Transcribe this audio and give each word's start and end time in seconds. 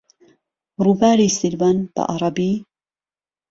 رووباری 0.83 1.29
سیروان 1.39 1.77
بەعەرەبی 1.95 2.51